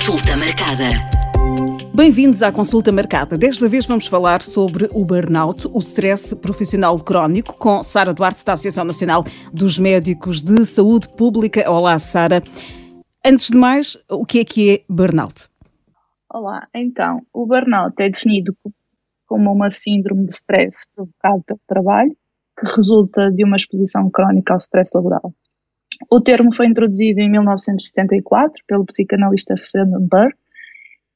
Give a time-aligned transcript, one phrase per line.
[0.00, 0.88] Consulta marcada.
[1.94, 3.36] Bem-vindos à consulta marcada.
[3.36, 8.54] Desta vez vamos falar sobre o burnout, o stress profissional crónico, com Sara Duarte, da
[8.54, 11.70] Associação Nacional dos Médicos de Saúde Pública.
[11.70, 12.42] Olá, Sara.
[13.22, 15.50] Antes de mais, o que é que é burnout?
[16.32, 18.56] Olá, então, o burnout é definido
[19.26, 22.16] como uma síndrome de stress provocado pelo trabalho,
[22.58, 25.34] que resulta de uma exposição crónica ao stress laboral.
[26.08, 30.34] O termo foi introduzido em 1974 pelo psicanalista Friedenberg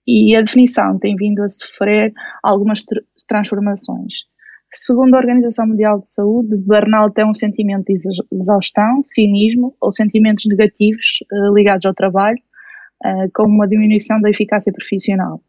[0.06, 4.26] e a definição tem vindo a sofrer algumas tr transformações.
[4.70, 7.94] Segundo a Organização Mundial de Saúde, burnout é um sentimento de
[8.32, 12.38] exaustão, cinismo ou sentimentos negativos uh, ligados ao trabalho,
[13.04, 15.40] uh, como uma diminuição da eficácia profissional.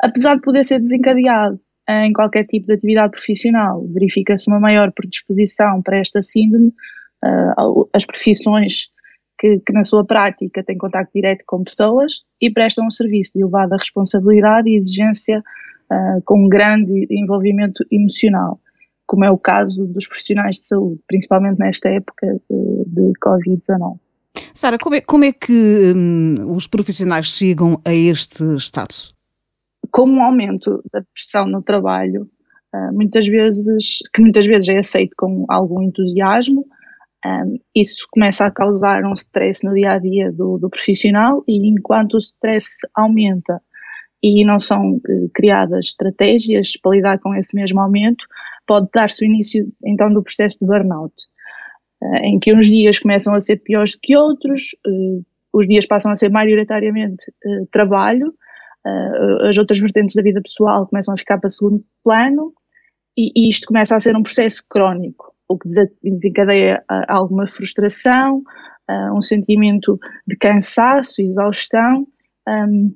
[0.00, 5.82] Apesar de poder ser desencadeado em qualquer tipo de atividade profissional, verifica-se uma maior predisposição
[5.82, 6.72] para esta síndrome
[7.24, 8.88] uh, as profissões
[9.38, 13.42] que, que, na sua prática têm contato direto com pessoas e prestam um serviço de
[13.42, 15.42] elevada responsabilidade e exigência
[15.90, 18.60] uh, com um grande envolvimento emocional,
[19.06, 23.98] como é o caso dos profissionais de saúde, principalmente nesta época de, de Covid-19.
[24.52, 29.14] Sara, como é, como é que hum, os profissionais chegam a este status?
[29.92, 32.28] Com um aumento da pressão no trabalho,
[32.92, 36.66] muitas vezes, que muitas vezes é aceito com algum entusiasmo,
[37.24, 41.68] um, isso começa a causar um stress no dia a dia do, do profissional e
[41.68, 43.62] enquanto o stress aumenta
[44.22, 48.24] e não são uh, criadas estratégias para lidar com esse mesmo aumento,
[48.66, 51.14] pode dar-se o início então do processo de burnout,
[52.02, 56.12] uh, em que uns dias começam a ser piores que outros, uh, os dias passam
[56.12, 57.32] a ser maioritariamente
[57.70, 58.34] trabalho,
[59.48, 62.52] as outras vertentes da vida pessoal começam a ficar para segundo plano
[63.16, 65.68] e, e isto começa a ser um processo crónico o que
[66.02, 68.42] desencadeia ah, alguma frustração,
[68.88, 72.06] ah, um sentimento de cansaço, exaustão,
[72.48, 72.94] um,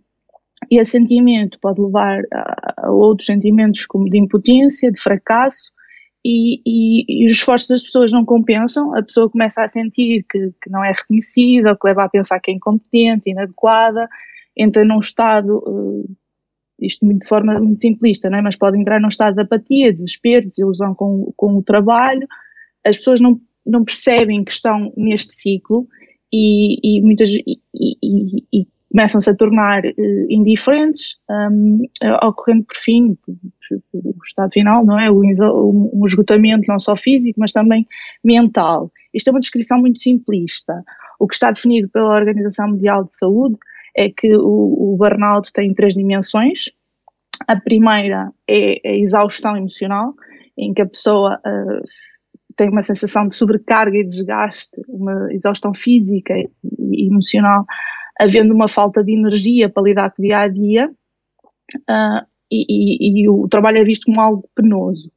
[0.71, 5.73] e esse sentimento pode levar a, outros sentimentos como de impotência, de fracasso,
[6.25, 10.53] e, e, e, os esforços das pessoas não compensam, a pessoa começa a sentir que,
[10.63, 14.09] que não é reconhecida, que leva a pensar que é incompetente, inadequada,
[14.57, 16.17] entra num estado uh,
[16.81, 18.43] isto de forma muito simplista, não é?
[18.43, 22.27] mas pode entrar num estado de apatia, desespero, desilusão com, com o trabalho.
[22.85, 25.87] As pessoas não, não percebem que estão neste ciclo
[26.33, 31.83] e, e muitas e, e, e começam-se a tornar uh, indiferentes, um,
[32.23, 33.19] ocorrendo por fim
[33.93, 35.11] o estado final, não é?
[35.11, 35.21] O,
[35.93, 37.87] um esgotamento não só físico, mas também
[38.25, 38.91] mental.
[39.13, 40.83] Isto é uma descrição muito simplista.
[41.19, 43.57] O que está definido pela Organização Mundial de Saúde
[43.99, 46.67] é que o, o burnout tem três dimensões.
[47.49, 50.15] A primeira é a exaustão emocional,
[50.57, 51.83] em que a pessoa uh,
[52.57, 57.67] tem uma sensação de sobrecarga e desgaste, uma exaustão física e emocional,
[58.21, 60.89] havendo uma falta de energia para lidar com o dia a dia,
[61.75, 65.11] uh, e, e, e, o trabalho é visto como algo penoso.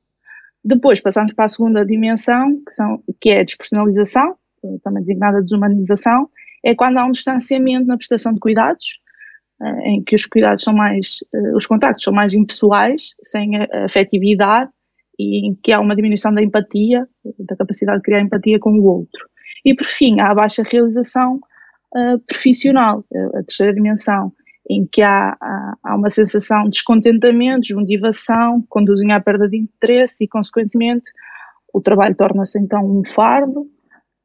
[0.66, 4.36] Depois passamos para a segunda dimensão, que, são, que é a despersonalização,
[4.84, 6.30] também designada desumanização,
[6.64, 9.00] é quando há um distanciamento na prestação de cuidados,
[9.62, 13.52] uh, em que os cuidados são mais, uh, os contactos são mais impessoais, sem
[13.86, 14.72] afetividade,
[15.20, 17.08] e em que há uma diminuição da empatia,
[17.40, 19.30] da capacidade de criar empatia com o outro.
[19.64, 21.36] E por fim, há a baixa realização
[21.96, 23.04] uh, profissional,
[23.36, 24.34] a terceira dimensão,
[24.70, 30.24] em que há, há, há, uma sensação de descontentamento, desmotivação, conduzem à perda de interesse
[30.24, 31.06] e, consequentemente,
[31.74, 33.68] o trabalho torna-se então um fardo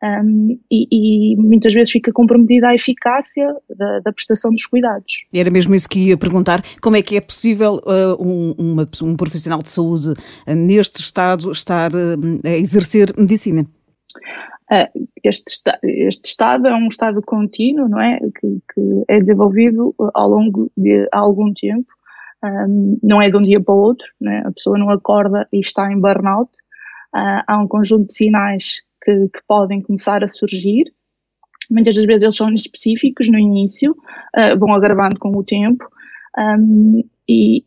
[0.02, 0.86] um, e,
[1.32, 5.24] e, muitas vezes fica comprometida a eficácia da, da, prestação dos cuidados.
[5.32, 9.16] Era mesmo isso que ia perguntar: como é que é possível uh, um, uma, um,
[9.16, 13.66] profissional de saúde uh, neste estado estar uh, a exercer medicina?
[14.70, 15.44] Uh, este,
[15.82, 18.18] este, estado é um estado contínuo, não é?
[18.18, 21.88] Que, que é desenvolvido ao longo de algum tempo,
[22.44, 24.40] um, não é de um dia para o outro, é?
[24.40, 26.50] a pessoa não acorda e está em burnout.
[27.14, 30.92] Há um conjunto de sinais que, que podem começar a surgir.
[31.70, 35.84] Muitas das vezes eles são específicos no início, uh, vão agravando com o tempo
[36.36, 37.64] um, e,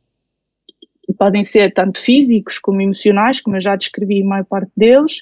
[1.18, 5.20] podem ser tanto físicos como emocionais, como eu já descrevi a maior parte deles.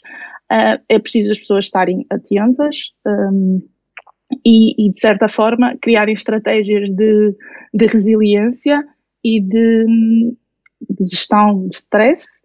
[0.51, 3.61] Uh, é preciso as pessoas estarem atentas um,
[4.45, 7.35] e, e, de certa forma, criarem estratégias de,
[7.73, 8.83] de resiliência
[9.23, 9.85] e de,
[10.89, 12.41] de gestão de stress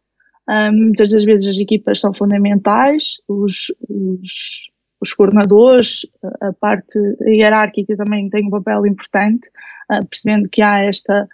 [0.49, 6.07] um, muitas das vezes as equipas são fundamentais, os, os, os coordenadores,
[6.41, 9.49] a parte hierárquica também tem um papel importante,
[9.91, 11.29] uh, percebendo que há esta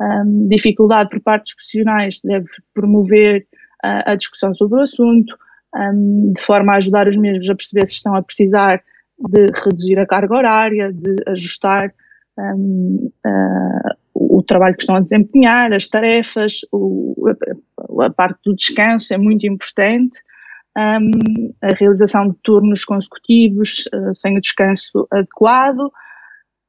[0.00, 3.46] um, dificuldade por parte dos profissionais, deve promover
[3.84, 5.36] uh, a discussão sobre o assunto,
[5.74, 8.82] um, de forma a ajudar os mesmos a perceber se estão a precisar
[9.18, 11.92] de reduzir a carga horária, de ajustar
[12.38, 13.12] uh,
[14.14, 17.14] o trabalho que estão a desempenhar, as tarefas, o,
[18.00, 20.20] a, parte do descanso é muito importante,
[20.76, 25.86] um, a realização de turnos consecutivos uh, sem o descanso adequado,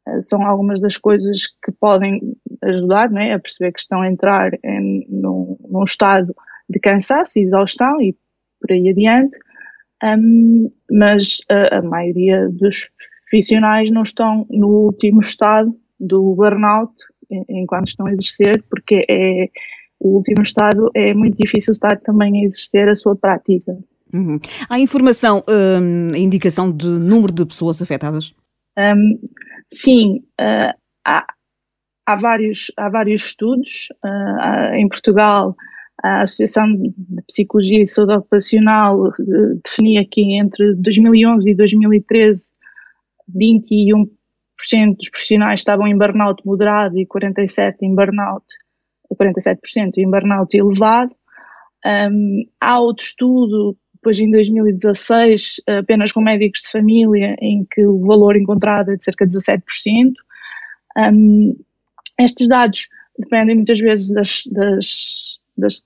[0.07, 4.51] uh, são algumas das coisas que podem ajudar né, a perceber que estão a entrar
[4.63, 6.35] em, num, num estado
[6.69, 8.15] de cansaço e exaustão e
[8.59, 9.37] por aí adiante,
[10.03, 12.89] um, mas a, a maioria dos
[13.29, 16.93] profissionais não estão no último estado do burnout
[17.49, 19.49] enquanto estão a exercer, porque é,
[20.03, 23.77] o último estado é muito difícil estar também a exercer a sua prática.
[24.13, 24.39] Uhum.
[24.69, 28.33] Há informação, hum, indicação de número de pessoas afetadas?
[28.77, 29.19] Um,
[29.71, 30.73] sim, uh,
[31.05, 31.25] há,
[32.05, 33.87] há, vários, há vários estudos.
[34.03, 35.55] Uh, em Portugal,
[36.03, 36.93] a Associação de
[37.27, 42.53] Psicologia e Saúde Ocupacional uh, definia que entre 2011 e 2013
[43.35, 44.07] 21%
[44.97, 48.45] dos profissionais estavam em burnout moderado e 47% em burnout,
[49.15, 51.15] 47% em burnout elevado.
[51.85, 58.05] Um, há outro estudo, depois em 2016, apenas com médicos de família, em que o
[58.05, 60.13] valor encontrado é de cerca de 17%.
[60.97, 61.55] Um,
[62.19, 62.87] estes dados
[63.17, 65.85] dependem muitas vezes das, das, das,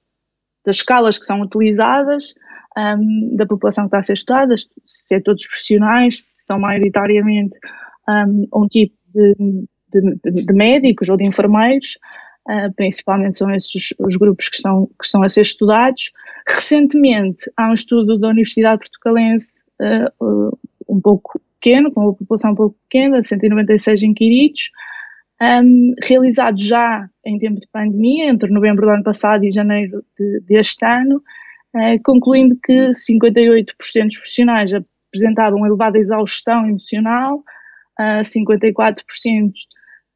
[0.66, 2.36] das escalas que são utilizadas,
[2.78, 7.58] um, da população que está a ser estudada, se é todos profissionais, se são maioritariamente
[8.08, 9.36] um, um tipo de,
[9.92, 11.98] de, de, médicos ou de enfermeiros,
[12.48, 16.12] uh, principalmente são esses os grupos que estão, que estão a ser estudados.
[16.48, 20.58] Recentemente, há um estudo da Universidade Portucalense uh,
[20.88, 24.72] um pouco pequeno, com uma população um pouco pequena, de 196 inquiridos,
[25.42, 30.40] um, realizado já em tempo de pandemia, entre novembro do ano passado e janeiro de,
[30.42, 31.18] deste ano,
[31.76, 33.66] uh, concluindo que 58%
[34.06, 37.44] dos profissionais apresentavam elevada exaustão emocional,
[38.00, 39.04] uh, 54%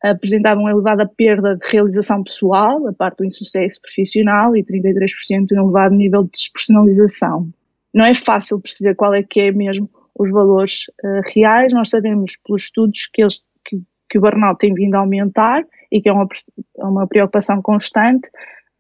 [0.03, 5.95] apresentavam elevada perda de realização pessoal, a parte do insucesso profissional, e 33% um elevado
[5.95, 7.50] nível de despersonalização.
[7.94, 12.38] Não é fácil perceber qual é que é mesmo os valores uh, reais, nós sabemos
[12.45, 16.12] pelos estudos que, eles, que, que, o burnout tem vindo a aumentar e que é
[16.12, 16.27] uma,
[16.77, 18.30] é uma preocupação constante,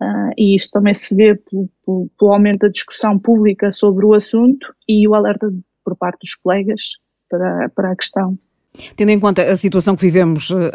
[0.01, 4.13] uh, e isto também se vê pelo, pelo, pelo aumento da discussão pública sobre o
[4.13, 5.51] assunto e o alerta
[5.83, 6.93] por parte dos colegas
[7.29, 8.37] para, para a questão.
[8.95, 10.71] Tendo em conta a situação que vivemos uh,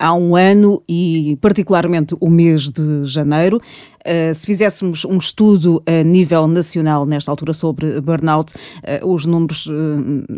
[0.00, 6.02] há um ano e particularmente o mês de janeiro, uh, se fizéssemos um estudo a
[6.02, 9.68] nível nacional nesta altura sobre burnout, uh, os números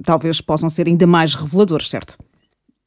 [0.04, 2.18] talvez possam ser ainda mais reveladores, certo?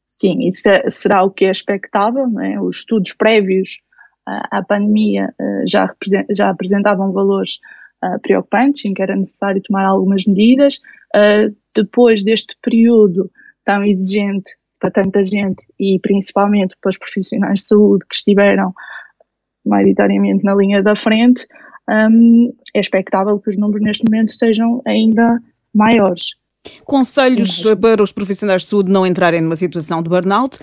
[0.05, 2.27] Sim, isso é, será o que é expectável.
[2.41, 2.61] É?
[2.61, 3.81] Os estudos prévios
[4.27, 5.33] à pandemia
[5.67, 5.91] já,
[6.29, 7.59] já apresentavam valores
[8.21, 10.79] preocupantes em que era necessário tomar algumas medidas.
[11.73, 13.31] depois deste período
[13.65, 18.73] tão exigente para tanta gente e principalmente para os profissionais de saúde que estiveram
[19.65, 21.45] maioritariamente na linha da frente,
[21.89, 25.39] um, é expectável que os números neste momento sejam ainda
[25.73, 26.35] maiores.
[26.85, 30.59] Conselhos para os profissionais de saúde não entrarem numa situação de burnout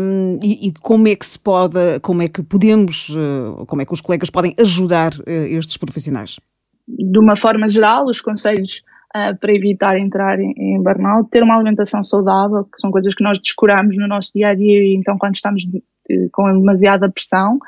[0.00, 3.84] um, e, e, como é que se pode, como é que podemos, uh, como é
[3.84, 6.40] que os colegas podem ajudar uh, estes profissionais?
[6.88, 8.82] De uma forma geral, os conselhos
[9.14, 13.22] uh, para evitar entrar em, em, burnout, ter uma alimentação saudável, que são coisas que
[13.22, 17.10] nós descuramos no nosso dia a dia, e então quando estamos de, de, com demasiada
[17.10, 17.58] pressão,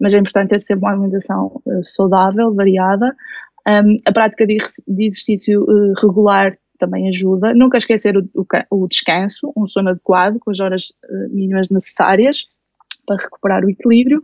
[0.00, 3.14] mas é importante ter sempre uma alimentação uh, saudável, variada.
[3.68, 7.54] Um, a prática de, de exercício uh, regular também ajuda.
[7.54, 10.92] Nunca esquecer o, o, o, descanso, um sono adequado, com as horas
[11.30, 12.44] mínimas necessárias
[13.06, 14.20] para recuperar o equilíbrio.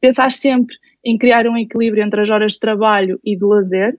[0.00, 3.96] pensar sempre em criar um equilíbrio entre as horas de trabalho e de lazer,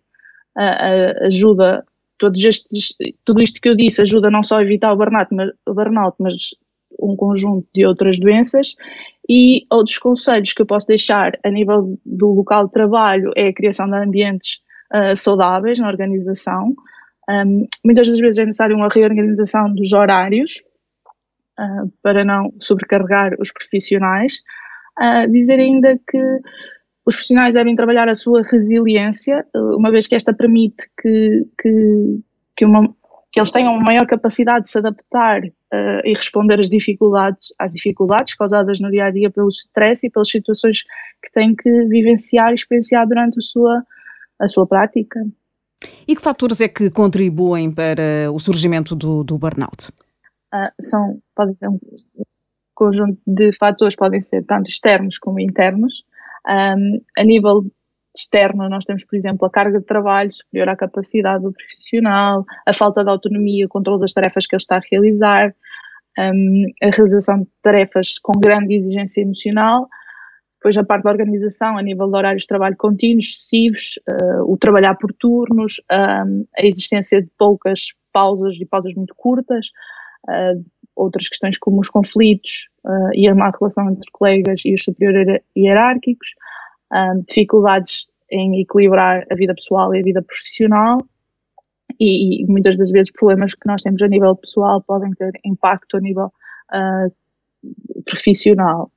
[0.55, 1.83] ajuda,
[2.17, 2.95] todos estes,
[3.25, 6.15] tudo isto que eu disse ajuda não só a evitar o burnout, mas, o burnout,
[6.19, 6.35] mas
[6.99, 8.75] um conjunto de outras doenças.
[9.27, 13.53] E outros conselhos que eu posso deixar a nível do local de trabalho é a
[13.53, 14.59] criação de ambientes
[14.93, 16.75] uh, saudáveis na organização.
[17.27, 20.61] Um, muitas das vezes é necessário uma reorganização dos horários
[21.59, 24.41] uh, para não sobrecarregar os profissionais.
[24.99, 26.39] Uh, dizer ainda que
[27.05, 32.19] os profissionais devem trabalhar a sua resiliência, eh, uma vez que esta permite que, que,
[32.57, 32.87] que, uma,
[33.31, 37.71] que eles tenham uma maior capacidade de se adaptar uh, e responder às dificuldades, às
[37.71, 40.81] dificuldades causadas no dia a dia pelo stress e pelas situações
[41.23, 43.83] que têm que vivenciar e experienciar durante a sua,
[44.39, 45.23] a sua prática.
[46.07, 49.89] E que fatores é que contribuem para o surgimento do, do burnout?
[50.51, 51.79] Uh, são, podem ser um
[52.73, 56.03] conjunto de fatores, podem ser tanto externos como internos.
[56.47, 57.65] Um, a nível
[58.15, 62.73] externo, nós temos, por exemplo, a carga de trabalho superior à capacidade do profissional, a
[62.73, 65.53] falta de autonomia, o controle das tarefas que ele está a realizar,
[66.17, 69.89] um, a realização de tarefas com grande exigência emocional,
[70.65, 74.57] depois a parte da organização a nível de horários de trabalho contínuos, excessivos, uh, o
[74.57, 79.67] trabalhar por turnos, um, a existência de poucas pausas e pausas muito curtas,
[80.27, 84.83] uh, outras questões como os conflitos uh, e a má relação entre colegas e os
[84.83, 86.29] superiores hierárquicos,
[87.27, 90.99] dificuldades em equilibrar a vida pessoal e a vida profissional,
[91.99, 95.97] e, e, muitas das vezes problemas que nós temos a nível pessoal podem ter impacto
[95.97, 96.31] a nível
[96.73, 97.13] uh,
[98.03, 98.91] profissional.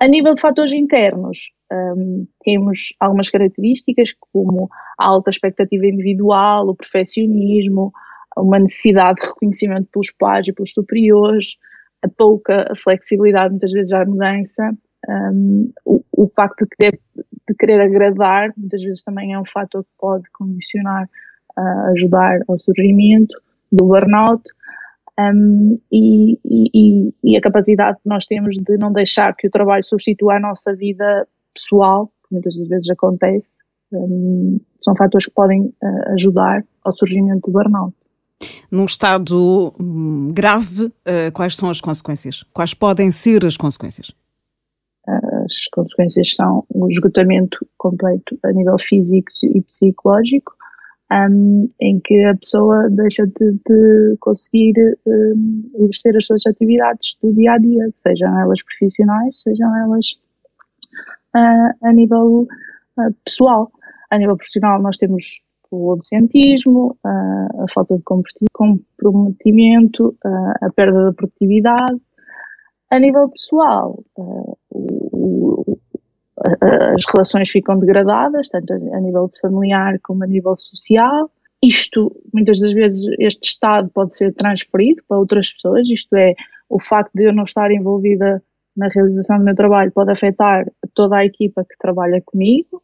[0.00, 6.74] A nível de fatores internos, um, temos algumas características como a alta expectativa individual, o
[6.74, 7.92] perfeccionismo,
[8.36, 11.58] uma necessidade de reconhecimento pelos pais e pelos superiores,
[12.02, 14.72] a pouca flexibilidade muitas vezes à mudança,
[15.08, 19.82] um, o, o, facto de querer, de querer agradar muitas vezes também é um fator
[19.82, 21.08] que pode condicionar
[21.56, 23.36] a ajudar ao surgimento
[23.70, 24.42] do burnout
[25.18, 29.84] um, e, e, e, a capacidade que nós temos de não deixar que o trabalho
[29.84, 33.58] substitua a nossa vida pessoal, que muitas vezes acontece,
[33.92, 37.94] um, são fatores que podem uh, ajudar ao surgimento do burnout.
[38.70, 42.44] Num estado hum, grave, uh, quais são as consequências?
[42.52, 44.12] Quais podem ser as consequências?
[45.06, 50.52] As consequências são o esgotamento completo a nível físico e psicológico,
[51.10, 57.34] um, em que a pessoa deixa de, de conseguir um, exercer as suas atividades do
[57.34, 60.18] dia a dia, sejam elas profissionais, sejam elas
[61.34, 62.46] uh, a nível
[62.96, 63.70] uh, pessoal.
[64.10, 65.42] A nível profissional, nós temos
[65.76, 68.02] o absentismo, a falta de
[68.52, 72.00] comprometimento, a perda da produtividade.
[72.90, 74.04] A nível pessoal,
[76.60, 81.30] as relações ficam degradadas, tanto a nível familiar como a nível social.
[81.62, 86.34] Isto, muitas das vezes, este estado pode ser transferido para outras pessoas, isto é,
[86.68, 88.42] o facto de eu não estar envolvida
[88.76, 92.82] na realização do meu trabalho pode afetar toda a equipa que trabalha comigo.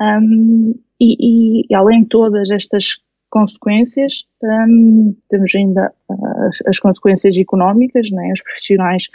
[0.00, 8.10] Um, e, e, além de todas estas consequências, um, temos ainda as, as consequências económicas,
[8.10, 8.30] né?
[8.32, 9.08] os profissionais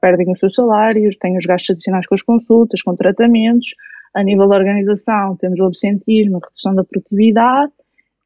[0.00, 3.74] perdem os seus salários, têm os gastos adicionais com as consultas, com tratamentos.
[4.14, 7.72] A nível da organização, temos o absentismo, a redução da produtividade